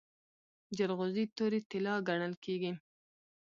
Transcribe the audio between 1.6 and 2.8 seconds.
طلا ګڼل کیږي.